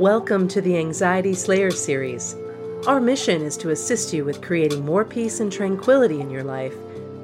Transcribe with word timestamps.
Welcome 0.00 0.48
to 0.48 0.60
the 0.60 0.76
Anxiety 0.76 1.34
Slayer 1.34 1.70
series. 1.70 2.34
Our 2.88 3.00
mission 3.00 3.42
is 3.42 3.56
to 3.58 3.70
assist 3.70 4.12
you 4.12 4.24
with 4.24 4.42
creating 4.42 4.84
more 4.84 5.04
peace 5.04 5.38
and 5.38 5.52
tranquility 5.52 6.20
in 6.20 6.30
your 6.30 6.42
life 6.42 6.74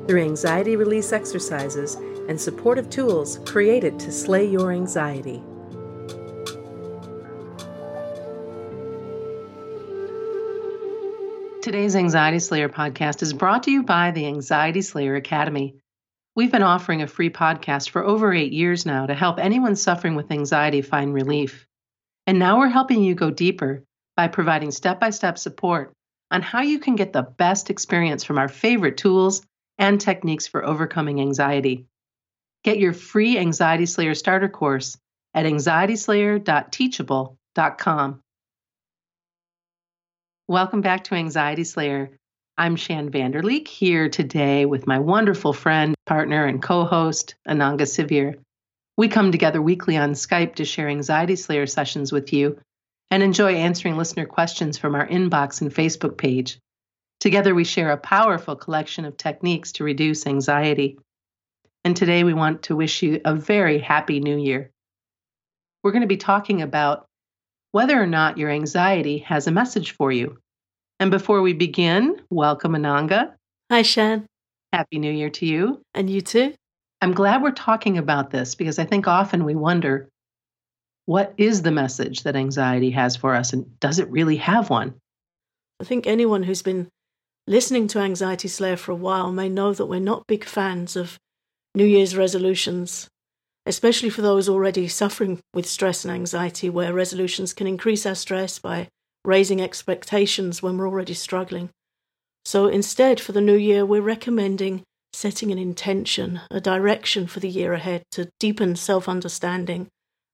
through 0.07 0.23
anxiety 0.23 0.77
release 0.77 1.13
exercises 1.13 1.97
and 2.29 2.41
supportive 2.41 2.89
tools 2.89 3.41
created 3.45 3.99
to 3.99 4.13
slay 4.13 4.45
your 4.49 4.71
anxiety. 4.71 5.43
Today's 11.61 11.97
Anxiety 11.97 12.39
Slayer 12.39 12.69
podcast 12.69 13.21
is 13.21 13.33
brought 13.33 13.65
to 13.65 13.73
you 13.73 13.83
by 13.83 14.13
the 14.13 14.27
Anxiety 14.27 14.83
Slayer 14.83 15.17
Academy. 15.17 15.75
We've 16.37 16.53
been 16.53 16.63
offering 16.63 17.03
a 17.03 17.09
free 17.09 17.31
podcast 17.31 17.91
for 17.91 18.05
over 18.05 18.33
eight 18.33 18.53
years 18.53 18.87
now 18.87 19.07
to 19.07 19.15
help 19.15 19.41
anyone 19.41 19.75
suffering 19.75 20.15
with 20.15 20.31
anxiety 20.31 20.83
find 20.83 21.13
relief. 21.13 21.67
And 22.31 22.39
now 22.39 22.61
we're 22.61 22.69
helping 22.69 23.03
you 23.03 23.17
go 23.17 23.33
deeper 23.33 23.83
by 24.17 24.29
providing 24.29 24.71
step 24.71 25.01
by 25.01 25.11
step 25.11 25.37
support 25.37 25.93
on 26.31 26.43
how 26.43 26.61
you 26.61 26.79
can 26.79 26.95
get 26.95 27.13
the 27.13 27.25
best 27.25 27.71
experience 27.71 28.23
from 28.23 28.39
our 28.39 28.47
favorite 28.47 28.97
tools 28.97 29.43
and 29.79 30.01
techniques 30.01 30.47
for 30.47 30.65
overcoming 30.65 31.21
anxiety. 31.21 31.87
Get 32.63 32.79
your 32.79 32.93
free 32.93 33.37
Anxiety 33.37 33.85
Slayer 33.85 34.15
starter 34.15 34.49
course 34.49 34.97
at 35.35 35.45
anxietyslayer.teachable.com. 35.45 38.21
Welcome 40.47 40.81
back 40.83 41.03
to 41.05 41.15
Anxiety 41.17 41.65
Slayer. 41.65 42.17
I'm 42.57 42.77
Shann 42.77 43.11
Vander 43.11 43.43
Leek 43.43 43.67
here 43.67 44.09
today 44.09 44.67
with 44.67 44.87
my 44.87 45.01
wonderful 45.01 45.53
friend, 45.53 45.97
partner, 46.07 46.47
and 46.47 46.63
co 46.63 46.85
host, 46.85 47.35
Ananga 47.49 47.89
Sivyer. 47.89 48.37
We 49.01 49.09
come 49.09 49.33
together 49.33 49.63
weekly 49.63 49.97
on 49.97 50.13
Skype 50.13 50.57
to 50.57 50.67
share 50.67 50.87
Anxiety 50.87 51.35
Slayer 51.35 51.67
sessions 51.67 52.13
with 52.13 52.35
you 52.35 52.59
and 53.11 53.23
enjoy 53.23 53.55
answering 53.55 53.97
listener 53.97 54.27
questions 54.27 54.77
from 54.77 54.95
our 54.95 55.09
inbox 55.09 55.63
and 55.63 55.75
Facebook 55.75 56.19
page. 56.19 56.59
Together, 57.19 57.55
we 57.55 57.65
share 57.65 57.93
a 57.93 57.97
powerful 57.97 58.57
collection 58.57 59.07
of 59.07 59.17
techniques 59.17 59.73
to 59.73 59.85
reduce 59.85 60.27
anxiety. 60.27 60.99
And 61.83 61.97
today, 61.97 62.25
we 62.25 62.35
want 62.35 62.65
to 62.65 62.77
wish 62.77 63.03
you 63.03 63.23
a 63.25 63.35
very 63.35 63.79
happy 63.79 64.21
new 64.21 64.37
year. 64.37 64.71
We're 65.83 65.93
going 65.93 66.03
to 66.03 66.07
be 66.07 66.19
talking 66.19 66.61
about 66.61 67.07
whether 67.73 67.99
or 67.99 68.07
not 68.07 68.37
your 68.37 68.51
anxiety 68.51 69.21
has 69.21 69.47
a 69.47 69.51
message 69.51 69.93
for 69.93 70.13
you. 70.13 70.37
And 70.99 71.11
before 71.11 71.41
we 71.41 71.55
begin, 71.55 72.21
welcome 72.29 72.73
Ananga. 72.73 73.33
Hi, 73.71 73.81
Shann. 73.81 74.27
Happy 74.75 74.99
New 74.99 75.11
Year 75.11 75.31
to 75.31 75.47
you. 75.47 75.81
And 75.95 76.11
you 76.11 76.21
too. 76.21 76.53
I'm 77.01 77.13
glad 77.13 77.43
we're 77.43 77.53
talking 77.53 77.97
about 77.97 78.31
this 78.31 78.55
because 78.55 78.79
I 78.79 78.85
think 78.85 79.09
often 79.09 79.45
we 79.45 79.55
wonder 79.55 80.09
what 81.07 81.33
is 81.39 81.63
the 81.63 81.71
message 81.71 82.23
that 82.23 82.37
anxiety 82.37 82.91
has 82.91 83.17
for 83.17 83.35
us 83.35 83.53
and 83.53 83.79
does 83.81 83.99
it 83.99 84.11
really 84.11 84.37
have 84.37 84.71
one? 84.71 84.95
I 85.81 85.85
think 85.85 86.07
anyone 86.07 86.43
who's 86.43 86.63
been 86.63 86.89
listening 87.47 87.89
to 87.89 87.99
Anxiety 87.99 88.49
Slayer 88.49 88.77
for 88.77 88.93
a 88.93 88.97
while 88.97 89.33
may 89.33 89.49
know 89.49 89.73
that 89.73 89.87
we're 89.87 89.99
not 89.99 90.27
big 90.27 90.45
fans 90.45 90.95
of 90.95 91.19
New 91.75 91.87
Year's 91.87 92.17
resolutions, 92.17 93.09
especially 93.65 94.11
for 94.11 94.21
those 94.21 94.49
already 94.49 94.87
suffering 94.89 95.41
with 95.55 95.67
stress 95.67 96.05
and 96.05 96.13
anxiety, 96.13 96.69
where 96.69 96.93
resolutions 96.93 97.55
can 97.55 97.67
increase 97.67 98.05
our 98.05 98.15
stress 98.15 98.59
by 98.59 98.89
raising 99.25 99.61
expectations 99.61 100.63
when 100.63 100.77
we're 100.77 100.89
already 100.89 101.15
struggling. 101.15 101.71
So 102.45 102.67
instead, 102.67 103.21
for 103.21 103.33
the 103.33 103.41
new 103.41 103.57
year, 103.57 103.87
we're 103.87 104.01
recommending 104.03 104.83
setting 105.13 105.51
an 105.51 105.59
intention, 105.59 106.41
a 106.51 106.61
direction 106.61 107.27
for 107.27 107.41
the 107.41 107.49
year 107.49 107.73
ahead 107.73 108.03
to 108.13 108.31
deepen 108.39 108.77
self 108.77 109.09
understanding 109.09 109.89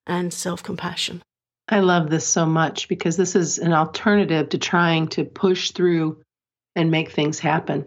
and 0.06 0.32
self 0.32 0.62
compassion. 0.62 1.22
I 1.68 1.80
love 1.80 2.10
this 2.10 2.26
so 2.26 2.46
much 2.46 2.88
because 2.88 3.16
this 3.16 3.34
is 3.34 3.58
an 3.58 3.72
alternative 3.72 4.50
to 4.50 4.58
trying 4.58 5.08
to 5.08 5.24
push 5.24 5.72
through 5.72 6.22
and 6.76 6.90
make 6.90 7.10
things 7.10 7.38
happen. 7.38 7.86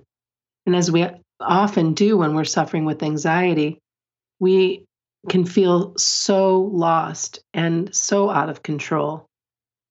And 0.66 0.75
as 0.75 0.91
we 0.91 1.08
often 1.40 1.94
do 1.94 2.18
when 2.18 2.36
we're 2.36 2.44
suffering 2.44 2.86
with 2.86 3.03
anxiety, 3.03 3.80
we 4.40 4.85
can 5.30 5.46
feel 5.46 5.97
so 5.97 6.62
lost 6.62 7.40
and 7.53 7.94
so 7.96 8.30
out 8.30 8.50
of 8.50 8.64
control. 8.64 9.25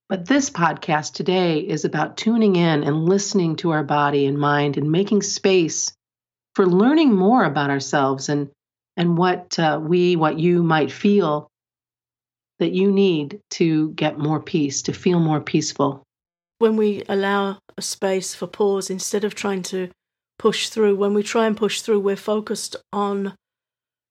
But 0.08 0.26
this 0.26 0.50
podcast 0.50 1.14
today 1.14 1.60
is 1.60 1.84
about 1.84 2.16
tuning 2.16 2.56
in 2.56 2.82
and 2.82 3.04
listening 3.04 3.56
to 3.56 3.70
our 3.70 3.84
body 3.84 4.26
and 4.26 4.38
mind 4.38 4.78
and 4.78 4.90
making 4.90 5.22
space 5.22 5.92
for 6.58 6.66
learning 6.66 7.14
more 7.14 7.44
about 7.44 7.70
ourselves 7.70 8.28
and 8.28 8.50
and 8.96 9.16
what 9.16 9.56
uh, 9.60 9.78
we 9.80 10.16
what 10.16 10.40
you 10.40 10.64
might 10.64 10.90
feel 10.90 11.48
that 12.58 12.72
you 12.72 12.90
need 12.90 13.38
to 13.48 13.90
get 13.90 14.18
more 14.18 14.40
peace 14.40 14.82
to 14.82 14.92
feel 14.92 15.20
more 15.20 15.40
peaceful. 15.40 16.02
When 16.58 16.76
we 16.76 17.04
allow 17.08 17.58
a 17.76 17.82
space 17.82 18.34
for 18.34 18.48
pause 18.48 18.90
instead 18.90 19.22
of 19.22 19.36
trying 19.36 19.62
to 19.70 19.90
push 20.36 20.68
through 20.68 20.96
when 20.96 21.14
we 21.14 21.22
try 21.22 21.46
and 21.46 21.56
push 21.56 21.80
through 21.80 22.00
we're 22.00 22.16
focused 22.16 22.74
on 22.92 23.34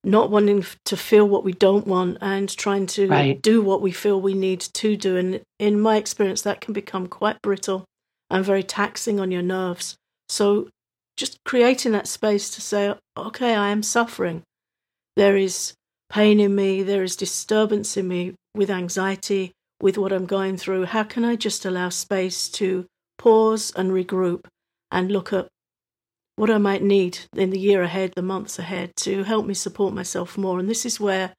not 0.06 0.32
wanting 0.32 0.64
to 0.86 0.96
feel 0.96 1.28
what 1.28 1.44
we 1.44 1.52
don't 1.52 1.86
want 1.86 2.18
and 2.22 2.48
trying 2.56 2.86
to 2.86 3.10
right. 3.10 3.42
do 3.42 3.62
what 3.62 3.82
we 3.82 3.92
feel 3.92 4.22
we 4.22 4.34
need 4.34 4.62
to 4.62 4.96
do. 4.96 5.18
And 5.18 5.42
in 5.60 5.82
my 5.82 5.98
experience 5.98 6.44
that 6.44 6.62
can 6.62 6.74
become 6.74 7.08
quite 7.08 7.42
brittle 7.42 7.84
and 8.30 8.46
very 8.46 8.64
taxing 8.64 9.20
on 9.20 9.32
your 9.32 9.42
nerves. 9.42 9.98
So 10.30 10.70
just 11.18 11.44
creating 11.44 11.92
that 11.92 12.08
space 12.08 12.50
to 12.52 12.62
say, 12.62 12.94
okay, 13.18 13.56
I 13.56 13.70
am 13.70 13.84
suffering. 13.84 14.44
There 15.16 15.36
is 15.36 15.74
pain 16.10 16.40
in 16.40 16.56
me, 16.56 16.84
there 16.84 17.04
is 17.04 17.16
disturbance 17.16 17.98
in 17.98 18.08
me 18.08 18.36
with 18.56 18.70
anxiety, 18.70 19.52
with 19.82 19.98
what 19.98 20.14
I'm 20.14 20.26
going 20.26 20.58
through. 20.58 20.86
How 20.86 21.04
can 21.04 21.26
I 21.26 21.36
just 21.36 21.66
allow 21.66 21.90
space 21.90 22.48
to 22.50 22.86
pause 23.18 23.74
and 23.76 23.92
regroup 23.92 24.46
and 24.92 25.12
look 25.12 25.34
at 25.34 25.48
what 26.36 26.52
I 26.52 26.60
might 26.60 26.84
need 26.84 27.20
in 27.36 27.50
the 27.50 27.60
year 27.60 27.82
ahead, 27.82 28.14
the 28.16 28.22
months 28.22 28.60
ahead, 28.60 28.92
to 28.98 29.24
help 29.24 29.46
me 29.46 29.56
support 29.56 29.94
myself 29.94 30.38
more? 30.38 30.60
And 30.60 30.70
this 30.70 30.86
is 30.86 31.00
where 31.00 31.34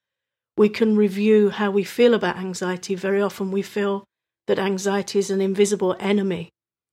we 0.57 0.69
can 0.69 0.97
review 0.97 1.51
how 1.51 1.71
we 1.71 1.85
feel 1.85 2.15
about 2.15 2.37
anxiety. 2.37 2.97
Very 2.97 3.23
often 3.23 3.53
we 3.53 3.63
feel 3.63 4.05
that 4.49 4.59
anxiety 4.59 5.21
is 5.21 5.31
an 5.31 5.41
invisible 5.41 5.95
enemy 6.01 6.51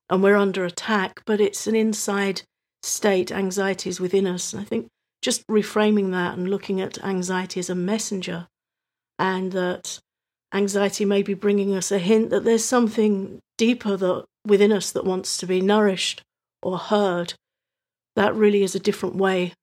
and 0.07 0.22
we're 0.22 0.35
under 0.35 0.66
attack, 0.66 1.24
but 1.25 1.41
it's 1.41 1.66
an 1.66 1.75
inside 1.75 2.44
state 2.85 3.31
anxieties 3.31 4.00
within 4.00 4.28
us. 4.28 4.53
And 4.53 4.62
I 4.62 4.66
think 4.66 4.88
just 5.22 5.46
reframing 5.47 6.12
that 6.12 6.38
and 6.38 6.50
looking 6.50 6.79
at 6.81 7.03
anxiety 7.03 7.59
as 7.59 7.69
a 7.69 7.75
messenger 7.75 8.47
and 9.18 9.51
that 9.53 10.00
anxiety 10.53 11.06
may 11.06 11.24
be 11.24 11.34
bringing 11.34 11.74
us 11.74 11.91
a 11.91 12.00
hint 12.00 12.29
that 12.29 12.44
there's 12.44 12.63
something 12.63 13.40
deeper 13.57 13.97
that 13.97 14.25
within 14.45 14.72
us 14.72 14.91
that 14.91 15.06
wants 15.06 15.38
to 15.38 15.47
be 15.47 15.62
nourished 15.62 16.22
or 16.62 16.78
heard 16.78 17.34
that 18.16 18.35
really 18.35 18.63
is 18.63 18.75
a 18.75 18.79
different 18.79 19.16
way 19.16 19.53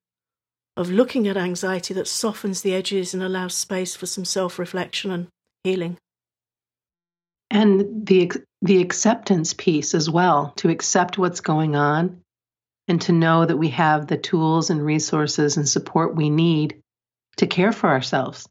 of 0.77 0.91
looking 0.91 1.29
at 1.29 1.37
anxiety 1.37 1.95
that 1.95 2.09
softens 2.09 2.63
the 2.63 2.75
edges 2.75 3.15
and 3.15 3.23
allows 3.23 3.55
space 3.55 3.95
for 3.95 4.07
some 4.07 4.25
self-reflection 4.25 5.11
and 5.11 5.29
healing 5.65 5.97
and 7.51 8.07
the 8.07 8.33
the 8.63 8.81
acceptance 8.81 9.53
piece 9.55 9.95
as 9.95 10.09
well 10.09 10.53
to 10.57 10.71
accept 10.71 11.19
what's 11.19 11.41
going 11.41 11.77
on 11.77 12.22
and 12.93 13.01
to 13.01 13.11
know 13.11 13.47
that 13.47 13.57
we 13.57 13.71
have 13.71 14.07
the 14.07 14.19
tools 14.19 14.69
and 14.69 14.85
resources 14.85 15.57
and 15.57 15.67
support 15.67 16.15
we 16.15 16.29
need 16.29 16.79
to 17.39 17.47
care 17.47 17.73
for 17.73 17.89
ourselves, 17.89 18.47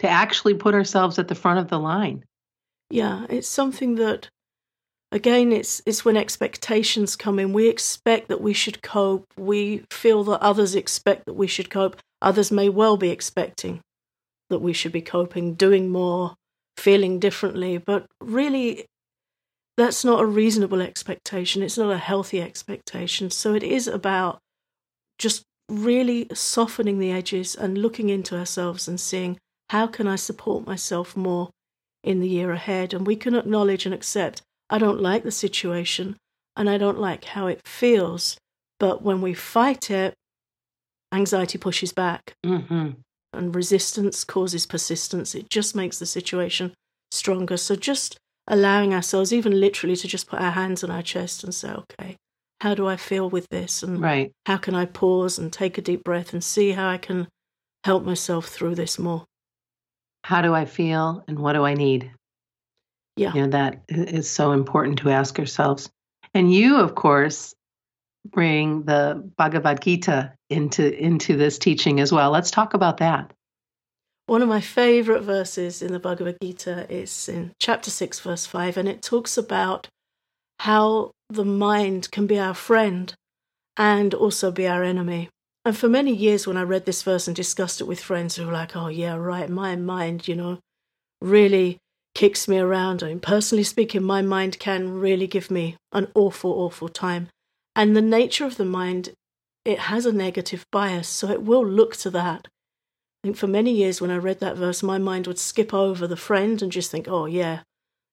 to 0.00 0.08
actually 0.08 0.54
put 0.54 0.74
ourselves 0.74 1.16
at 1.20 1.28
the 1.28 1.36
front 1.36 1.60
of 1.60 1.68
the 1.68 1.78
line. 1.78 2.24
Yeah, 2.90 3.24
it's 3.30 3.46
something 3.46 3.94
that 3.94 4.30
again 5.12 5.52
it's 5.52 5.80
it's 5.86 6.04
when 6.04 6.16
expectations 6.16 7.14
come 7.14 7.38
in. 7.38 7.52
We 7.52 7.68
expect 7.68 8.26
that 8.30 8.40
we 8.40 8.52
should 8.52 8.82
cope. 8.82 9.26
We 9.36 9.84
feel 9.92 10.24
that 10.24 10.42
others 10.42 10.74
expect 10.74 11.26
that 11.26 11.34
we 11.34 11.46
should 11.46 11.70
cope. 11.70 11.98
Others 12.20 12.50
may 12.50 12.68
well 12.68 12.96
be 12.96 13.10
expecting 13.10 13.80
that 14.50 14.58
we 14.58 14.72
should 14.72 14.90
be 14.90 15.02
coping, 15.02 15.54
doing 15.54 15.88
more, 15.88 16.34
feeling 16.76 17.20
differently, 17.20 17.78
but 17.78 18.06
really 18.20 18.86
that's 19.78 20.04
not 20.04 20.20
a 20.20 20.26
reasonable 20.26 20.82
expectation. 20.82 21.62
It's 21.62 21.78
not 21.78 21.92
a 21.92 21.98
healthy 21.98 22.42
expectation. 22.42 23.30
So 23.30 23.54
it 23.54 23.62
is 23.62 23.86
about 23.86 24.40
just 25.18 25.44
really 25.68 26.26
softening 26.34 26.98
the 26.98 27.12
edges 27.12 27.54
and 27.54 27.78
looking 27.78 28.08
into 28.08 28.36
ourselves 28.36 28.88
and 28.88 28.98
seeing 28.98 29.38
how 29.70 29.86
can 29.86 30.08
I 30.08 30.16
support 30.16 30.66
myself 30.66 31.16
more 31.16 31.50
in 32.02 32.18
the 32.18 32.28
year 32.28 32.50
ahead. 32.50 32.92
And 32.92 33.06
we 33.06 33.14
can 33.14 33.36
acknowledge 33.36 33.86
and 33.86 33.94
accept 33.94 34.42
I 34.68 34.78
don't 34.78 35.00
like 35.00 35.22
the 35.22 35.30
situation 35.30 36.16
and 36.56 36.68
I 36.68 36.76
don't 36.76 36.98
like 36.98 37.24
how 37.24 37.46
it 37.46 37.60
feels. 37.64 38.36
But 38.80 39.02
when 39.02 39.20
we 39.20 39.32
fight 39.32 39.92
it, 39.92 40.12
anxiety 41.12 41.56
pushes 41.56 41.92
back. 41.92 42.34
Mm-hmm. 42.44 42.90
And 43.32 43.54
resistance 43.54 44.24
causes 44.24 44.66
persistence. 44.66 45.36
It 45.36 45.50
just 45.50 45.76
makes 45.76 46.00
the 46.00 46.06
situation 46.06 46.72
stronger. 47.12 47.56
So 47.56 47.76
just 47.76 48.18
allowing 48.48 48.92
ourselves, 48.92 49.32
even 49.32 49.60
literally, 49.60 49.94
to 49.96 50.08
just 50.08 50.26
put 50.26 50.40
our 50.40 50.50
hands 50.50 50.82
on 50.82 50.90
our 50.90 51.02
chest 51.02 51.44
and 51.44 51.54
say, 51.54 51.70
okay, 51.70 52.16
how 52.60 52.74
do 52.74 52.88
I 52.88 52.96
feel 52.96 53.30
with 53.30 53.48
this? 53.50 53.82
And 53.82 54.00
right. 54.00 54.32
how 54.46 54.56
can 54.56 54.74
I 54.74 54.86
pause 54.86 55.38
and 55.38 55.52
take 55.52 55.78
a 55.78 55.82
deep 55.82 56.02
breath 56.02 56.32
and 56.32 56.42
see 56.42 56.72
how 56.72 56.88
I 56.88 56.98
can 56.98 57.28
help 57.84 58.04
myself 58.04 58.46
through 58.48 58.74
this 58.74 58.98
more? 58.98 59.24
How 60.24 60.42
do 60.42 60.52
I 60.54 60.64
feel 60.64 61.24
and 61.28 61.38
what 61.38 61.52
do 61.52 61.64
I 61.64 61.74
need? 61.74 62.10
Yeah. 63.16 63.32
You 63.34 63.42
know, 63.42 63.48
that 63.48 63.82
is 63.88 64.28
so 64.30 64.52
important 64.52 64.98
to 65.00 65.10
ask 65.10 65.38
ourselves. 65.38 65.90
And 66.34 66.52
you, 66.52 66.76
of 66.76 66.94
course, 66.94 67.54
bring 68.26 68.82
the 68.82 69.30
Bhagavad 69.36 69.80
Gita 69.80 70.32
into 70.50 70.92
into 70.96 71.36
this 71.36 71.58
teaching 71.58 72.00
as 72.00 72.12
well. 72.12 72.30
Let's 72.30 72.50
talk 72.50 72.74
about 72.74 72.98
that. 72.98 73.32
One 74.28 74.42
of 74.42 74.48
my 74.50 74.60
favorite 74.60 75.22
verses 75.22 75.80
in 75.80 75.90
the 75.90 75.98
Bhagavad 75.98 76.36
Gita 76.42 76.86
is 76.92 77.30
in 77.30 77.52
chapter 77.58 77.90
6 77.90 78.20
verse 78.20 78.44
5 78.44 78.76
and 78.76 78.86
it 78.86 79.00
talks 79.00 79.38
about 79.38 79.88
how 80.58 81.12
the 81.30 81.46
mind 81.46 82.10
can 82.10 82.26
be 82.26 82.38
our 82.38 82.52
friend 82.52 83.14
and 83.78 84.12
also 84.12 84.50
be 84.50 84.68
our 84.68 84.84
enemy. 84.84 85.30
And 85.64 85.74
for 85.74 85.88
many 85.88 86.14
years 86.14 86.46
when 86.46 86.58
I 86.58 86.62
read 86.64 86.84
this 86.84 87.02
verse 87.02 87.26
and 87.26 87.34
discussed 87.34 87.80
it 87.80 87.86
with 87.86 88.02
friends 88.02 88.36
who 88.36 88.44
were 88.44 88.52
like, 88.52 88.76
"Oh 88.76 88.88
yeah, 88.88 89.14
right, 89.14 89.48
my 89.48 89.76
mind, 89.76 90.28
you 90.28 90.36
know, 90.36 90.58
really 91.22 91.78
kicks 92.14 92.46
me 92.46 92.58
around. 92.58 93.02
I 93.02 93.08
mean, 93.08 93.20
personally 93.20 93.64
speaking, 93.64 94.02
my 94.02 94.20
mind 94.20 94.58
can 94.58 95.00
really 95.00 95.26
give 95.26 95.50
me 95.50 95.76
an 95.92 96.08
awful, 96.14 96.50
awful 96.50 96.90
time. 96.90 97.30
And 97.74 97.96
the 97.96 98.02
nature 98.02 98.44
of 98.44 98.58
the 98.58 98.66
mind, 98.66 99.14
it 99.64 99.78
has 99.78 100.04
a 100.04 100.12
negative 100.12 100.66
bias, 100.70 101.08
so 101.08 101.30
it 101.30 101.44
will 101.44 101.66
look 101.66 101.96
to 101.96 102.10
that. 102.10 102.46
I 103.22 103.28
think 103.28 103.36
for 103.36 103.48
many 103.48 103.72
years 103.72 104.00
when 104.00 104.10
I 104.10 104.16
read 104.16 104.40
that 104.40 104.56
verse, 104.56 104.82
my 104.82 104.98
mind 104.98 105.26
would 105.26 105.38
skip 105.38 105.74
over 105.74 106.06
the 106.06 106.16
friend 106.16 106.62
and 106.62 106.70
just 106.70 106.90
think, 106.90 107.08
oh, 107.08 107.26
yeah, 107.26 107.60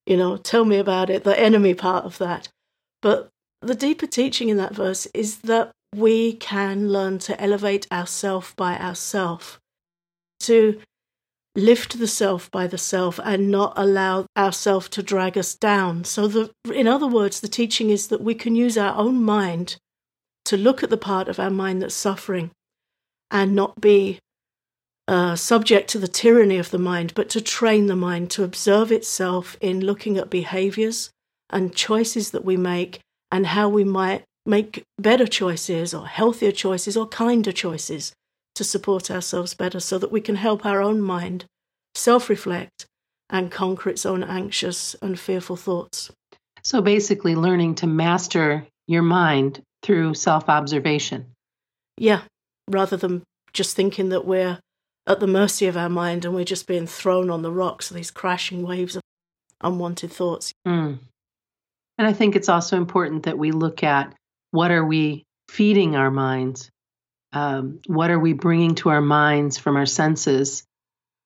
you 0.06 0.18
know, 0.18 0.38
tell 0.38 0.66
me 0.66 0.78
about 0.78 1.10
it, 1.10 1.24
the 1.24 1.40
enemy 1.40 1.74
part 1.74 2.06
of 2.06 2.18
that. 2.18 2.50
But 3.02 3.30
the 3.62 3.76
deeper 3.76 4.08
teaching 4.08 4.50
in 4.50 4.58
that 4.58 4.74
verse 4.74 5.08
is 5.14 5.40
that 5.40 5.72
we 5.96 6.34
can 6.34 6.90
learn 6.90 7.20
to 7.20 7.40
elevate 7.40 7.88
ourself 7.92 8.56
by 8.56 8.78
ourself, 8.78 9.60
to 10.42 10.82
lift 11.56 11.98
the 11.98 12.08
self 12.08 12.52
by 12.52 12.68
the 12.68 12.78
self 12.78 13.20
and 13.24 13.50
not 13.50 13.74
allow 13.76 14.26
ourself 14.38 14.90
to 14.90 15.04
drag 15.04 15.38
us 15.38 15.56
down. 15.56 16.04
So, 16.04 16.28
the, 16.28 16.52
in 16.74 16.88
other 16.88 17.08
words, 17.08 17.40
the 17.40 17.48
teaching 17.48 17.90
is 17.90 18.08
that 18.08 18.22
we 18.22 18.36
can 18.36 18.56
use 18.56 18.78
our 18.78 18.96
own 18.98 19.24
mind 19.24 19.78
to 20.46 20.58
look 20.58 20.84
at 20.84 20.90
the 20.90 20.98
part 20.98 21.28
of 21.28 21.40
our 21.40 21.50
mind 21.50 21.82
that's 21.82 21.96
suffering 21.96 22.52
and 23.32 23.56
not 23.56 23.80
be 23.80 24.20
uh, 25.08 25.36
subject 25.36 25.90
to 25.90 26.00
the 26.00 26.08
tyranny 26.08 26.58
of 26.58 26.72
the 26.72 26.80
mind, 26.80 27.14
but 27.16 27.30
to 27.30 27.42
train 27.42 27.88
the 27.88 27.96
mind 27.96 28.32
to 28.32 28.44
observe 28.44 28.92
itself 28.92 29.56
in 29.62 29.82
looking 29.82 30.18
at 30.18 30.30
behaviors 30.30 31.12
and 31.50 31.76
choices 31.76 32.32
that 32.32 32.44
we 32.44 32.58
make 32.58 33.00
and 33.32 33.48
how 33.48 33.70
we 33.70 33.84
might 33.84 34.24
make 34.46 34.84
better 34.98 35.28
choices 35.28 35.94
or 35.94 36.08
healthier 36.08 36.52
choices 36.52 36.96
or 36.96 37.08
kinder 37.08 37.52
choices 37.52 38.14
to 38.56 38.64
support 38.64 39.12
ourselves 39.12 39.54
better 39.54 39.80
so 39.80 39.98
that 39.98 40.12
we 40.12 40.22
can 40.22 40.36
help 40.36 40.66
our 40.66 40.82
own 40.82 41.02
mind 41.02 41.46
self 41.94 42.30
reflect 42.30 42.86
and 43.30 43.52
conquer 43.52 43.90
its 43.90 44.06
own 44.06 44.24
anxious 44.24 44.96
and 45.02 45.20
fearful 45.20 45.56
thoughts. 45.56 46.12
So 46.64 46.82
basically, 46.82 47.36
learning 47.36 47.76
to 47.76 47.88
master 47.88 48.66
your 48.88 49.02
mind 49.02 49.62
through 49.84 50.14
self 50.16 50.50
observation. 50.50 51.28
Yeah, 51.98 52.22
rather 52.70 52.98
than 52.98 53.24
just 53.54 53.76
thinking 53.76 54.10
that 54.10 54.26
we're 54.26 54.60
at 55.08 55.20
the 55.20 55.28
mercy 55.28 55.68
of 55.68 55.78
our 55.78 55.90
mind 55.90 56.26
and 56.26 56.34
we're 56.34 56.44
just 56.44 56.68
being 56.68 56.88
thrown 56.88 57.30
on 57.30 57.42
the 57.42 57.52
rocks, 57.52 57.90
of 57.90 57.98
these 57.98 58.12
crashing 58.12 58.64
waves 58.64 58.96
of 58.96 59.04
unwanted 59.62 60.12
thoughts. 60.12 60.54
Mm. 60.68 61.00
And 61.98 62.08
I 62.08 62.14
think 62.14 62.36
it's 62.36 62.50
also 62.50 62.78
important 62.78 63.24
that 63.24 63.38
we 63.38 63.52
look 63.52 63.84
at 63.84 64.14
what 64.52 64.72
are 64.72 64.86
we 64.86 65.24
feeding 65.50 65.96
our 65.96 66.12
minds? 66.12 66.70
Um, 67.34 67.80
what 67.88 68.12
are 68.12 68.20
we 68.20 68.34
bringing 68.34 68.76
to 68.76 68.90
our 68.90 69.02
minds 69.02 69.58
from 69.58 69.76
our 69.76 69.86
senses? 69.86 70.64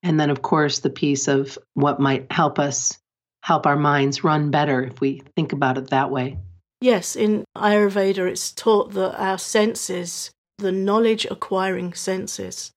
And 0.04 0.20
then, 0.20 0.30
of 0.30 0.42
course, 0.42 0.80
the 0.80 0.90
piece 0.90 1.28
of 1.28 1.58
what 1.74 2.00
might 2.00 2.32
help 2.32 2.60
us 2.60 2.98
help 3.44 3.66
our 3.66 3.78
minds 3.78 4.24
run 4.24 4.52
better 4.52 4.84
if 4.84 5.00
we 5.02 5.22
think 5.36 5.54
about 5.54 5.78
it 5.78 5.90
that 5.90 6.12
way. 6.12 6.38
Yes, 6.82 7.16
in 7.16 7.44
Ayurveda, 7.58 8.30
it's 8.30 8.52
taught 8.52 8.94
that 8.94 9.20
our 9.22 9.38
senses, 9.38 10.32
the 10.58 10.72
knowledge 10.72 11.26
acquiring 11.30 11.94
senses, 11.94 12.72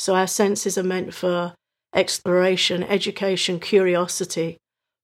so 0.00 0.14
our 0.14 0.26
senses 0.26 0.78
are 0.78 0.82
meant 0.82 1.12
for 1.12 1.52
exploration, 1.94 2.82
education, 2.82 3.60
curiosity, 3.60 4.56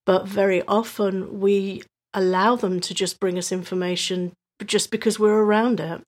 but 0.07 0.27
very 0.27 0.63
often 0.63 1.39
we 1.39 1.83
allow 2.15 2.57
them 2.57 2.81
to 2.81 2.95
just 2.95 3.21
bring 3.21 3.37
us 3.37 3.53
information 3.53 4.33
just 4.65 4.91
because 4.91 5.19
we're 5.19 5.43
around 5.43 5.81
it. 5.81 6.01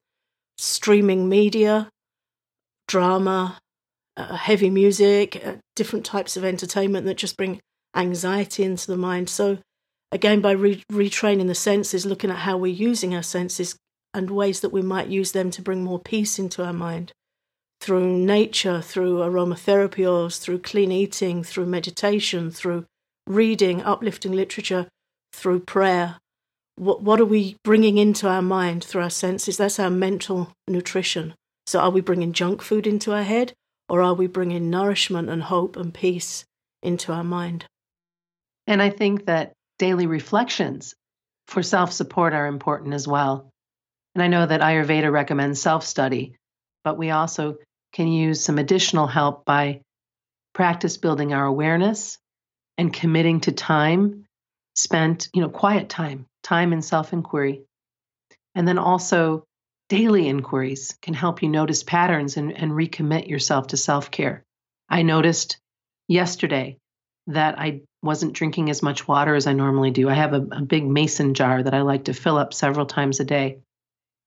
Streaming 0.56 1.28
media, 1.28 1.90
drama, 2.86 3.58
uh, 4.16 4.36
heavy 4.36 4.70
music, 4.70 5.38
uh, 5.44 5.56
different 5.76 6.06
types 6.06 6.38
of 6.38 6.42
entertainment 6.42 7.04
that 7.04 7.18
just 7.18 7.36
bring 7.36 7.60
anxiety 7.94 8.64
into 8.64 8.86
the 8.86 8.96
mind. 8.96 9.28
So, 9.28 9.58
again, 10.10 10.40
by 10.40 10.52
re- 10.52 10.82
retraining 10.90 11.48
the 11.48 11.54
senses, 11.54 12.06
looking 12.06 12.30
at 12.30 12.38
how 12.38 12.56
we're 12.56 12.72
using 12.72 13.14
our 13.14 13.22
senses 13.22 13.76
and 14.14 14.30
ways 14.30 14.60
that 14.60 14.72
we 14.72 14.80
might 14.80 15.08
use 15.08 15.32
them 15.32 15.50
to 15.50 15.60
bring 15.60 15.84
more 15.84 16.00
peace 16.00 16.38
into 16.38 16.64
our 16.64 16.72
mind 16.72 17.12
through 17.80 18.18
nature, 18.18 18.80
through 18.80 19.18
aromatherapy 19.18 20.06
oils, 20.06 20.38
through 20.38 20.60
clean 20.60 20.92
eating, 20.92 21.42
through 21.42 21.66
meditation, 21.66 22.50
through 22.50 22.84
reading, 23.26 23.82
uplifting 23.82 24.32
literature, 24.32 24.88
through 25.32 25.60
prayer. 25.60 26.16
What, 26.76 27.02
what 27.02 27.20
are 27.20 27.24
we 27.24 27.56
bringing 27.64 27.98
into 27.98 28.28
our 28.28 28.42
mind 28.42 28.84
through 28.84 29.02
our 29.02 29.10
senses? 29.10 29.56
That's 29.56 29.78
our 29.78 29.90
mental 29.90 30.52
nutrition. 30.66 31.34
So, 31.66 31.80
are 31.80 31.90
we 31.90 32.00
bringing 32.00 32.32
junk 32.32 32.62
food 32.62 32.86
into 32.86 33.12
our 33.12 33.22
head, 33.22 33.52
or 33.88 34.02
are 34.02 34.14
we 34.14 34.26
bringing 34.26 34.70
nourishment 34.70 35.28
and 35.28 35.42
hope 35.42 35.76
and 35.76 35.92
peace 35.92 36.44
into 36.82 37.12
our 37.12 37.24
mind? 37.24 37.66
And 38.66 38.80
I 38.80 38.90
think 38.90 39.26
that 39.26 39.52
daily 39.78 40.06
reflections 40.06 40.94
for 41.46 41.62
self 41.62 41.92
support 41.92 42.32
are 42.32 42.46
important 42.46 42.94
as 42.94 43.06
well. 43.08 43.50
And 44.14 44.22
I 44.22 44.28
know 44.28 44.46
that 44.46 44.60
Ayurveda 44.60 45.10
recommends 45.12 45.60
self 45.60 45.84
study, 45.84 46.36
but 46.84 46.98
we 46.98 47.10
also 47.10 47.58
can 47.92 48.08
use 48.08 48.42
some 48.42 48.58
additional 48.58 49.06
help 49.06 49.44
by 49.44 49.80
practice 50.54 50.96
building 50.96 51.32
our 51.32 51.46
awareness 51.46 52.18
and 52.76 52.92
committing 52.92 53.40
to 53.40 53.52
time 53.52 54.24
spent, 54.74 55.28
you 55.34 55.42
know, 55.42 55.48
quiet 55.48 55.88
time, 55.88 56.26
time 56.42 56.72
in 56.72 56.82
self 56.82 57.12
inquiry. 57.12 57.62
And 58.54 58.66
then 58.66 58.78
also 58.78 59.44
daily 59.88 60.28
inquiries 60.28 60.96
can 61.02 61.14
help 61.14 61.42
you 61.42 61.48
notice 61.48 61.82
patterns 61.82 62.36
and, 62.36 62.56
and 62.56 62.72
recommit 62.72 63.28
yourself 63.28 63.68
to 63.68 63.76
self 63.76 64.10
care. 64.10 64.44
I 64.88 65.02
noticed 65.02 65.58
yesterday 66.08 66.78
that 67.26 67.58
I 67.58 67.82
wasn't 68.02 68.32
drinking 68.32 68.70
as 68.70 68.82
much 68.82 69.06
water 69.06 69.34
as 69.34 69.46
I 69.46 69.52
normally 69.52 69.90
do. 69.90 70.08
I 70.08 70.14
have 70.14 70.32
a, 70.32 70.46
a 70.52 70.62
big 70.62 70.86
mason 70.86 71.34
jar 71.34 71.62
that 71.62 71.74
I 71.74 71.82
like 71.82 72.04
to 72.04 72.14
fill 72.14 72.38
up 72.38 72.54
several 72.54 72.86
times 72.86 73.20
a 73.20 73.24
day, 73.24 73.58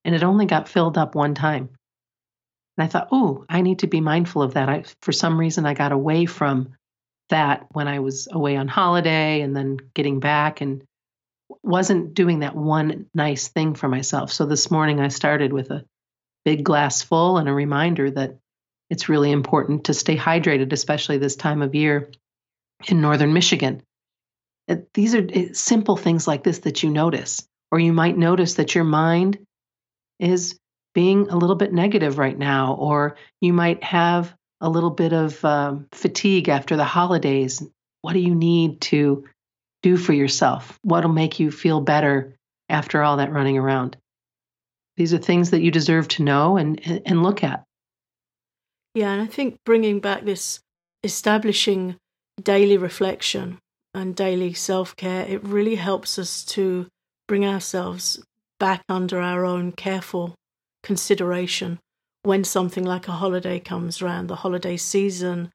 and 0.04 0.14
it 0.14 0.22
only 0.22 0.46
got 0.46 0.68
filled 0.68 0.98
up 0.98 1.14
one 1.14 1.34
time. 1.34 1.70
And 2.76 2.84
I 2.84 2.88
thought, 2.88 3.08
oh, 3.12 3.44
I 3.48 3.60
need 3.60 3.80
to 3.80 3.86
be 3.86 4.00
mindful 4.00 4.42
of 4.42 4.54
that. 4.54 4.68
I, 4.68 4.84
for 5.02 5.12
some 5.12 5.38
reason, 5.38 5.66
I 5.66 5.74
got 5.74 5.92
away 5.92 6.26
from 6.26 6.74
that 7.28 7.66
when 7.72 7.88
I 7.88 8.00
was 8.00 8.28
away 8.30 8.56
on 8.56 8.68
holiday 8.68 9.40
and 9.40 9.54
then 9.54 9.78
getting 9.94 10.20
back 10.20 10.60
and 10.60 10.82
wasn't 11.62 12.14
doing 12.14 12.40
that 12.40 12.56
one 12.56 13.06
nice 13.14 13.48
thing 13.48 13.74
for 13.74 13.88
myself. 13.88 14.32
So 14.32 14.46
this 14.46 14.70
morning 14.70 15.00
I 15.00 15.08
started 15.08 15.52
with 15.52 15.70
a 15.70 15.84
big 16.44 16.64
glass 16.64 17.02
full 17.02 17.38
and 17.38 17.48
a 17.48 17.52
reminder 17.52 18.10
that 18.10 18.38
it's 18.90 19.08
really 19.08 19.30
important 19.30 19.84
to 19.84 19.94
stay 19.94 20.16
hydrated, 20.16 20.72
especially 20.72 21.18
this 21.18 21.36
time 21.36 21.62
of 21.62 21.74
year 21.74 22.10
in 22.88 23.00
northern 23.00 23.32
Michigan. 23.32 23.82
These 24.94 25.14
are 25.14 25.54
simple 25.54 25.96
things 25.96 26.26
like 26.26 26.42
this 26.42 26.60
that 26.60 26.82
you 26.82 26.90
notice, 26.90 27.46
or 27.70 27.78
you 27.78 27.92
might 27.92 28.16
notice 28.16 28.54
that 28.54 28.74
your 28.74 28.84
mind 28.84 29.38
is 30.18 30.58
being 30.94 31.28
a 31.28 31.36
little 31.36 31.56
bit 31.56 31.72
negative 31.72 32.18
right 32.18 32.38
now, 32.38 32.74
or 32.74 33.16
you 33.40 33.52
might 33.52 33.82
have 33.82 34.34
a 34.60 34.68
little 34.68 34.90
bit 34.90 35.12
of 35.12 35.44
um, 35.44 35.86
fatigue 35.92 36.48
after 36.48 36.76
the 36.76 36.84
holidays. 36.84 37.62
What 38.02 38.12
do 38.12 38.20
you 38.20 38.34
need 38.34 38.80
to 38.82 39.24
do 39.82 39.96
for 39.96 40.12
yourself? 40.12 40.78
What'll 40.82 41.12
make 41.12 41.40
you 41.40 41.50
feel 41.50 41.80
better 41.80 42.36
after 42.68 43.02
all 43.02 43.16
that 43.16 43.32
running 43.32 43.58
around? 43.58 43.96
These 44.96 45.14
are 45.14 45.18
things 45.18 45.50
that 45.50 45.62
you 45.62 45.70
deserve 45.70 46.08
to 46.08 46.22
know 46.22 46.56
and, 46.56 46.80
and 47.06 47.22
look 47.22 47.42
at. 47.42 47.64
Yeah, 48.94 49.12
and 49.12 49.22
I 49.22 49.26
think 49.26 49.56
bringing 49.64 50.00
back 50.00 50.24
this 50.24 50.60
establishing 51.02 51.96
daily 52.40 52.76
reflection 52.76 53.58
and 53.94 54.14
daily 54.14 54.52
self 54.52 54.94
care, 54.96 55.26
it 55.26 55.42
really 55.44 55.76
helps 55.76 56.18
us 56.18 56.44
to 56.44 56.86
bring 57.26 57.46
ourselves 57.46 58.22
back 58.60 58.82
under 58.88 59.20
our 59.20 59.44
own 59.44 59.72
careful 59.72 60.34
consideration 60.82 61.78
when 62.22 62.44
something 62.44 62.84
like 62.84 63.08
a 63.08 63.12
holiday 63.12 63.58
comes 63.58 64.00
around, 64.00 64.28
the 64.28 64.36
holiday 64.36 64.76
season. 64.76 65.50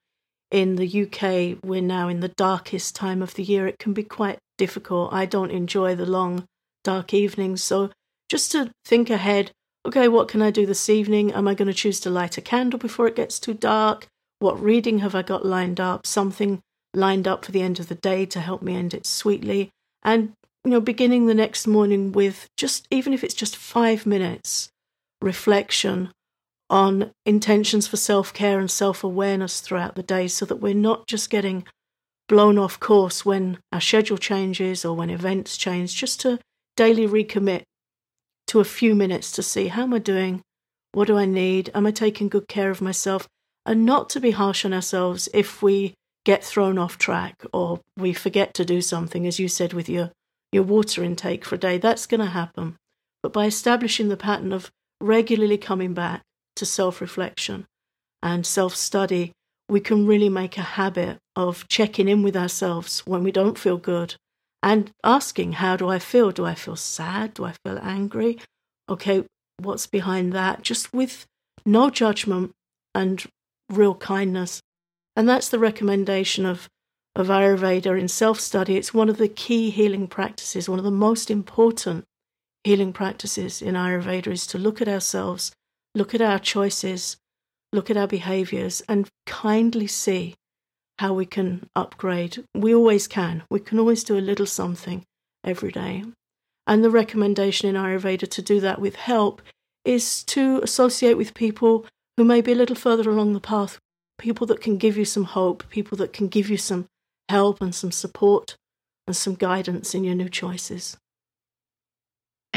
In 0.49 0.77
the 0.77 1.03
UK, 1.03 1.59
we're 1.63 1.81
now 1.81 2.07
in 2.07 2.21
the 2.21 2.29
darkest 2.29 2.95
time 2.95 3.21
of 3.21 3.33
the 3.33 3.43
year. 3.43 3.67
It 3.67 3.79
can 3.79 3.93
be 3.93 4.03
quite 4.03 4.39
difficult. 4.57 5.11
I 5.13 5.25
don't 5.25 5.51
enjoy 5.51 5.95
the 5.95 6.05
long, 6.05 6.45
dark 6.83 7.13
evenings. 7.13 7.63
So, 7.63 7.91
just 8.29 8.51
to 8.53 8.71
think 8.85 9.09
ahead 9.09 9.51
okay, 9.87 10.09
what 10.09 10.27
can 10.27 10.41
I 10.41 10.51
do 10.51 10.65
this 10.65 10.89
evening? 10.89 11.31
Am 11.31 11.47
I 11.47 11.53
going 11.53 11.69
to 11.69 11.73
choose 11.73 12.01
to 12.01 12.09
light 12.09 12.37
a 12.37 12.41
candle 12.41 12.77
before 12.77 13.07
it 13.07 13.15
gets 13.15 13.39
too 13.39 13.53
dark? 13.53 14.07
What 14.39 14.61
reading 14.61 14.99
have 14.99 15.15
I 15.15 15.21
got 15.21 15.45
lined 15.45 15.79
up? 15.79 16.05
Something 16.05 16.61
lined 16.93 17.25
up 17.25 17.45
for 17.45 17.53
the 17.53 17.61
end 17.61 17.79
of 17.79 17.87
the 17.87 17.95
day 17.95 18.25
to 18.27 18.41
help 18.41 18.61
me 18.61 18.75
end 18.75 18.93
it 18.93 19.07
sweetly. 19.07 19.69
And, 20.03 20.33
you 20.65 20.71
know, 20.71 20.81
beginning 20.81 21.25
the 21.25 21.33
next 21.33 21.67
morning 21.67 22.11
with 22.11 22.47
just, 22.57 22.85
even 22.91 23.13
if 23.13 23.23
it's 23.23 23.33
just 23.33 23.55
five 23.55 24.05
minutes, 24.05 24.69
reflection 25.21 26.11
on 26.69 27.11
intentions 27.25 27.87
for 27.87 27.97
self 27.97 28.33
care 28.33 28.59
and 28.59 28.69
self 28.69 29.03
awareness 29.03 29.61
throughout 29.61 29.95
the 29.95 30.03
day 30.03 30.27
so 30.27 30.45
that 30.45 30.57
we're 30.57 30.73
not 30.73 31.07
just 31.07 31.29
getting 31.29 31.65
blown 32.27 32.57
off 32.57 32.79
course 32.79 33.25
when 33.25 33.57
our 33.71 33.79
schedule 33.81 34.17
changes 34.17 34.83
or 34.83 34.95
when 34.95 35.09
events 35.09 35.57
change, 35.57 35.95
just 35.95 36.19
to 36.21 36.39
daily 36.75 37.07
recommit 37.07 37.63
to 38.47 38.59
a 38.59 38.65
few 38.65 38.95
minutes 38.95 39.31
to 39.31 39.43
see 39.43 39.67
how 39.67 39.83
am 39.83 39.93
I 39.93 39.99
doing? 39.99 40.41
What 40.91 41.07
do 41.07 41.17
I 41.17 41.25
need? 41.25 41.69
Am 41.73 41.85
I 41.85 41.91
taking 41.91 42.29
good 42.29 42.47
care 42.47 42.69
of 42.69 42.81
myself? 42.81 43.27
And 43.65 43.85
not 43.85 44.09
to 44.11 44.19
be 44.19 44.31
harsh 44.31 44.65
on 44.65 44.73
ourselves 44.73 45.27
if 45.33 45.61
we 45.61 45.93
get 46.25 46.43
thrown 46.43 46.77
off 46.77 46.97
track 46.97 47.35
or 47.53 47.81
we 47.97 48.13
forget 48.13 48.53
to 48.53 48.65
do 48.65 48.81
something, 48.81 49.27
as 49.27 49.39
you 49.39 49.47
said 49.47 49.73
with 49.73 49.89
your, 49.89 50.11
your 50.51 50.63
water 50.63 51.03
intake 51.03 51.45
for 51.45 51.55
a 51.55 51.57
day. 51.57 51.77
That's 51.77 52.05
going 52.05 52.21
to 52.21 52.27
happen. 52.27 52.77
But 53.21 53.33
by 53.33 53.45
establishing 53.45 54.07
the 54.07 54.17
pattern 54.17 54.53
of 54.53 54.71
regularly 55.01 55.57
coming 55.57 55.93
back 55.93 56.21
to 56.55 56.65
self 56.65 57.01
reflection 57.01 57.65
and 58.21 58.45
self 58.45 58.75
study, 58.75 59.31
we 59.69 59.79
can 59.79 60.07
really 60.07 60.29
make 60.29 60.57
a 60.57 60.61
habit 60.61 61.17
of 61.35 61.67
checking 61.67 62.07
in 62.07 62.23
with 62.23 62.35
ourselves 62.35 63.01
when 63.05 63.23
we 63.23 63.31
don't 63.31 63.59
feel 63.59 63.77
good 63.77 64.15
and 64.63 64.91
asking, 65.03 65.53
How 65.53 65.75
do 65.75 65.87
I 65.87 65.99
feel? 65.99 66.31
Do 66.31 66.45
I 66.45 66.55
feel 66.55 66.75
sad? 66.75 67.33
Do 67.35 67.45
I 67.45 67.53
feel 67.65 67.79
angry? 67.81 68.39
Okay, 68.89 69.25
what's 69.59 69.87
behind 69.87 70.33
that? 70.33 70.61
Just 70.61 70.93
with 70.93 71.25
no 71.65 71.89
judgment 71.89 72.51
and 72.95 73.23
real 73.69 73.95
kindness. 73.95 74.61
And 75.15 75.27
that's 75.27 75.49
the 75.49 75.59
recommendation 75.59 76.45
of, 76.45 76.69
of 77.15 77.27
Ayurveda 77.27 77.99
in 77.99 78.07
self 78.07 78.39
study. 78.39 78.77
It's 78.77 78.93
one 78.93 79.09
of 79.09 79.17
the 79.17 79.27
key 79.27 79.69
healing 79.69 80.07
practices, 80.07 80.69
one 80.69 80.79
of 80.79 80.85
the 80.85 80.91
most 80.91 81.29
important 81.29 82.05
healing 82.67 82.91
practices 82.91 83.61
in 83.61 83.75
Ayurveda 83.75 84.27
is 84.27 84.45
to 84.45 84.57
look 84.57 84.81
at 84.81 84.89
ourselves, 84.89 85.53
look 85.95 86.13
at 86.13 86.21
our 86.21 86.37
choices, 86.37 87.15
look 87.71 87.89
at 87.89 87.95
our 87.95 88.07
behaviors, 88.07 88.83
and 88.89 89.07
kindly 89.25 89.87
see 89.87 90.35
how 90.99 91.13
we 91.13 91.25
can 91.25 91.65
upgrade. 91.77 92.43
We 92.53 92.75
always 92.75 93.07
can. 93.07 93.43
We 93.49 93.61
can 93.61 93.79
always 93.79 94.03
do 94.03 94.17
a 94.17 94.27
little 94.29 94.45
something 94.45 95.03
every 95.45 95.71
day. 95.71 96.03
And 96.67 96.83
the 96.83 96.91
recommendation 96.91 97.69
in 97.69 97.81
Ayurveda 97.81 98.29
to 98.29 98.41
do 98.41 98.59
that 98.59 98.81
with 98.81 98.97
help 98.97 99.41
is 99.85 100.25
to 100.25 100.59
associate 100.61 101.15
with 101.15 101.33
people 101.33 101.85
who 102.17 102.25
may 102.25 102.41
be 102.41 102.51
a 102.51 102.55
little 102.55 102.75
further 102.75 103.09
along 103.09 103.31
the 103.31 103.39
path 103.39 103.79
people 104.17 104.47
that 104.47 104.61
can 104.61 104.77
give 104.77 104.97
you 104.97 105.05
some 105.05 105.23
hope, 105.23 105.69
people 105.69 105.97
that 105.97 106.11
can 106.11 106.27
give 106.27 106.49
you 106.49 106.57
some 106.57 106.87
help 107.29 107.61
and 107.61 107.73
some 107.73 107.91
support 107.91 108.55
and 109.05 109.15
some 109.15 109.35
guidance 109.35 109.93
in 109.95 110.03
your 110.03 110.15
new 110.15 110.27
choices. 110.27 110.97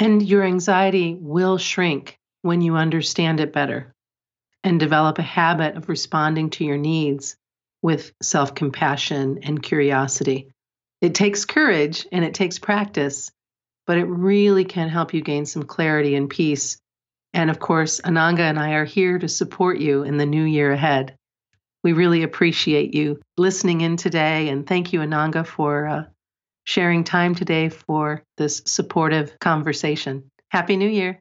And 0.00 0.26
your 0.26 0.42
anxiety 0.44 1.14
will 1.20 1.58
shrink 1.58 2.18
when 2.40 2.62
you 2.62 2.76
understand 2.76 3.38
it 3.38 3.52
better 3.52 3.92
and 4.64 4.80
develop 4.80 5.18
a 5.18 5.22
habit 5.22 5.76
of 5.76 5.90
responding 5.90 6.48
to 6.50 6.64
your 6.64 6.78
needs 6.78 7.36
with 7.82 8.14
self 8.22 8.54
compassion 8.54 9.40
and 9.42 9.62
curiosity. 9.62 10.48
It 11.02 11.14
takes 11.14 11.44
courage 11.44 12.06
and 12.10 12.24
it 12.24 12.32
takes 12.32 12.58
practice, 12.58 13.30
but 13.86 13.98
it 13.98 14.06
really 14.06 14.64
can 14.64 14.88
help 14.88 15.12
you 15.12 15.20
gain 15.20 15.44
some 15.44 15.64
clarity 15.64 16.14
and 16.14 16.30
peace. 16.30 16.78
And 17.34 17.50
of 17.50 17.58
course, 17.58 18.00
Ananga 18.00 18.40
and 18.48 18.58
I 18.58 18.72
are 18.72 18.86
here 18.86 19.18
to 19.18 19.28
support 19.28 19.80
you 19.80 20.02
in 20.04 20.16
the 20.16 20.24
new 20.24 20.44
year 20.44 20.72
ahead. 20.72 21.14
We 21.84 21.92
really 21.92 22.22
appreciate 22.22 22.94
you 22.94 23.20
listening 23.36 23.82
in 23.82 23.98
today. 23.98 24.48
And 24.48 24.66
thank 24.66 24.94
you, 24.94 25.00
Ananga, 25.00 25.46
for 25.46 25.86
uh, 25.86 26.04
sharing 26.64 27.04
time 27.04 27.34
today 27.34 27.68
for 27.68 28.22
this 28.36 28.62
supportive 28.66 29.38
conversation. 29.40 30.30
Happy 30.50 30.76
New 30.76 30.88
Year. 30.88 31.20